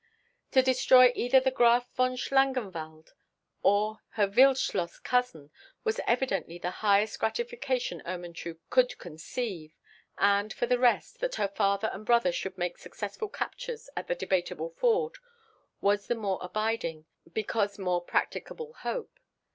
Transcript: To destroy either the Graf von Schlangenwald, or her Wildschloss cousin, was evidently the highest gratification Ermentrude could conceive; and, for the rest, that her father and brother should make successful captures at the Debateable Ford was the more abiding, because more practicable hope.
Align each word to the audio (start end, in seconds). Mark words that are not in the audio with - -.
To 0.53 0.63
destroy 0.63 1.11
either 1.13 1.39
the 1.39 1.51
Graf 1.51 1.87
von 1.93 2.15
Schlangenwald, 2.17 3.11
or 3.61 3.99
her 4.13 4.27
Wildschloss 4.27 4.97
cousin, 5.03 5.51
was 5.83 5.99
evidently 6.07 6.57
the 6.57 6.71
highest 6.81 7.19
gratification 7.19 8.01
Ermentrude 8.03 8.59
could 8.71 8.97
conceive; 8.97 9.77
and, 10.17 10.51
for 10.53 10.65
the 10.65 10.79
rest, 10.79 11.19
that 11.19 11.35
her 11.35 11.49
father 11.49 11.91
and 11.93 12.03
brother 12.03 12.31
should 12.31 12.57
make 12.57 12.79
successful 12.79 13.29
captures 13.29 13.91
at 13.95 14.07
the 14.07 14.15
Debateable 14.15 14.71
Ford 14.71 15.19
was 15.81 16.07
the 16.07 16.15
more 16.15 16.39
abiding, 16.41 17.05
because 17.31 17.77
more 17.77 18.01
practicable 18.03 18.73
hope. 18.79 19.19